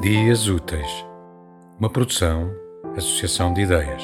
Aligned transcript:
Dias 0.00 0.48
Úteis, 0.48 1.04
uma 1.78 1.90
produção, 1.90 2.50
associação 2.96 3.52
de 3.52 3.60
ideias. 3.60 4.02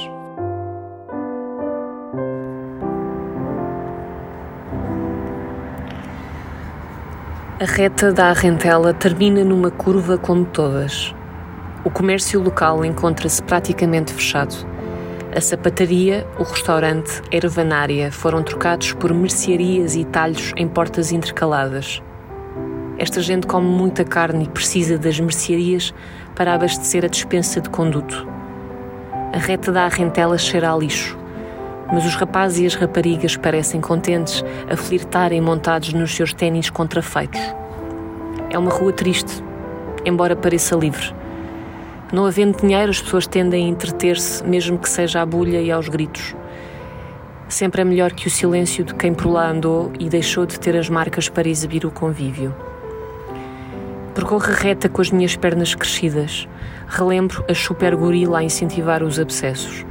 A 7.59 7.65
reta 7.65 8.13
da 8.13 8.29
Arrentela 8.29 8.93
termina 8.93 9.43
numa 9.43 9.71
curva 9.71 10.19
como 10.19 10.45
todas. 10.45 11.15
O 11.83 11.89
comércio 11.89 12.43
local 12.43 12.85
encontra-se 12.85 13.43
praticamente 13.43 14.13
fechado. 14.13 14.55
A 15.35 15.41
sapataria, 15.41 16.27
o 16.39 16.43
restaurante, 16.43 17.23
a 17.33 17.37
ervanária 17.37 18.13
foram 18.13 18.43
trocados 18.43 18.93
por 18.93 19.15
mercearias 19.15 19.97
e 19.97 20.05
talhos 20.05 20.53
em 20.59 20.69
portas 20.69 21.11
intercaladas. 21.11 22.03
Esta 22.99 23.21
gente 23.21 23.47
come 23.47 23.67
muita 23.67 24.05
carne 24.05 24.45
e 24.45 24.49
precisa 24.49 24.97
das 24.97 25.21
mercearias 25.21 25.93
para 26.35 26.55
abastecer 26.55 27.05
a 27.05 27.09
despensa 27.09 27.61
de 27.61 27.69
conduto. 27.69 28.27
A 29.35 29.39
reta 29.39 29.71
da 29.71 29.85
Arrentela 29.85 30.39
cheira 30.39 30.73
a 30.73 30.77
lixo, 30.77 31.19
mas 31.93 32.07
os 32.07 32.15
rapazes 32.15 32.59
e 32.59 32.67
as 32.67 32.75
raparigas 32.75 33.37
parecem 33.37 33.83
contentes 33.83 34.43
a 34.71 34.77
flirtarem 34.79 35.43
montados 35.43 35.93
nos 35.93 36.15
seus 36.15 36.33
ténis 36.33 36.71
contrafeitos. 36.71 37.41
É 38.49 38.59
uma 38.59 38.71
rua 38.71 38.95
triste, 38.95 39.45
embora 40.07 40.35
pareça 40.35 40.75
livre. 40.75 41.15
Não 42.11 42.25
havendo 42.25 42.63
dinheiro, 42.63 42.91
as 42.91 43.01
pessoas 43.01 43.27
tendem 43.27 43.67
a 43.67 43.69
entreter-se, 43.69 44.43
mesmo 44.43 44.79
que 44.79 44.89
seja 44.89 45.21
à 45.21 45.27
bulha 45.27 45.61
e 45.61 45.71
aos 45.71 45.89
gritos. 45.89 46.35
Sempre 47.47 47.83
é 47.83 47.85
melhor 47.85 48.13
que 48.13 48.27
o 48.27 48.31
silêncio 48.31 48.85
de 48.85 48.95
quem 48.95 49.13
por 49.13 49.29
lá 49.31 49.51
andou 49.51 49.93
e 49.99 50.09
deixou 50.09 50.47
de 50.47 50.59
ter 50.59 50.77
as 50.77 50.89
marcas 50.89 51.29
para 51.29 51.49
exibir 51.49 51.85
o 51.85 51.91
convívio. 51.91 52.55
Percorro 54.17 54.51
reta 54.51 54.89
com 54.89 55.03
as 55.03 55.11
minhas 55.11 55.37
pernas 55.37 55.75
crescidas. 55.75 56.49
Relembro 56.89 57.45
a 57.51 57.55
super 57.55 57.95
gorila 57.95 58.39
a 58.39 58.43
incentivar 58.43 59.03
os 59.03 59.21
abscessos. 59.21 59.85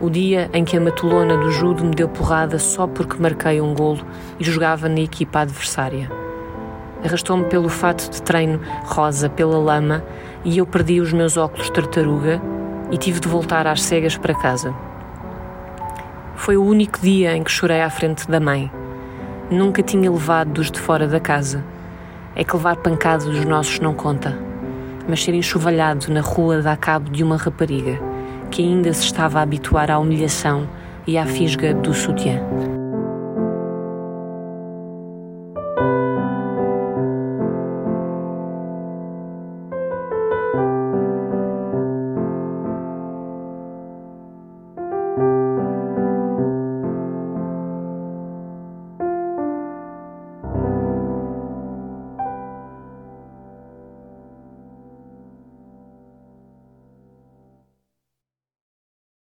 O 0.00 0.08
dia 0.08 0.48
em 0.52 0.64
que 0.64 0.76
a 0.76 0.80
matulona 0.80 1.36
do 1.36 1.50
judo 1.50 1.84
me 1.84 1.90
deu 1.92 2.08
porrada 2.08 2.60
só 2.60 2.86
porque 2.86 3.20
marquei 3.20 3.60
um 3.60 3.74
golo 3.74 4.06
e 4.38 4.44
jogava 4.44 4.88
na 4.88 5.00
equipa 5.00 5.40
adversária. 5.40 6.08
Arrastou-me 7.04 7.46
pelo 7.46 7.68
fato 7.68 8.08
de 8.08 8.22
treino 8.22 8.60
rosa 8.84 9.28
pela 9.28 9.58
lama 9.58 10.04
e 10.44 10.58
eu 10.58 10.64
perdi 10.64 11.00
os 11.00 11.12
meus 11.12 11.36
óculos 11.36 11.68
tartaruga 11.68 12.40
e 12.88 12.96
tive 12.96 13.18
de 13.18 13.26
voltar 13.26 13.66
às 13.66 13.82
cegas 13.82 14.16
para 14.16 14.32
casa. 14.32 14.72
Foi 16.36 16.56
o 16.56 16.64
único 16.64 17.00
dia 17.00 17.36
em 17.36 17.42
que 17.42 17.50
chorei 17.50 17.80
à 17.80 17.90
frente 17.90 18.30
da 18.30 18.38
mãe. 18.38 18.70
Nunca 19.50 19.82
tinha 19.82 20.08
levado 20.08 20.52
dos 20.52 20.70
de 20.70 20.78
fora 20.78 21.08
da 21.08 21.18
casa 21.18 21.64
é 22.34 22.44
que 22.44 22.56
levar 22.56 22.76
pancada 22.76 23.24
dos 23.24 23.44
nossos 23.44 23.80
não 23.80 23.94
conta, 23.94 24.38
mas 25.08 25.22
ser 25.22 25.34
enxovalhado 25.34 26.12
na 26.12 26.20
rua 26.20 26.62
dá 26.62 26.76
cabo 26.76 27.10
de 27.10 27.22
uma 27.22 27.36
rapariga 27.36 27.98
que 28.50 28.62
ainda 28.62 28.92
se 28.92 29.04
estava 29.04 29.38
a 29.38 29.42
habituar 29.42 29.90
à 29.90 29.98
humilhação 29.98 30.68
e 31.06 31.16
à 31.16 31.24
fisga 31.26 31.72
do 31.74 31.94
sutiã. 31.94 32.40